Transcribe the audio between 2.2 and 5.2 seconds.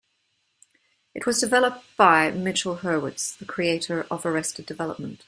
Mitchell Hurwitz, the creator of "Arrested Development".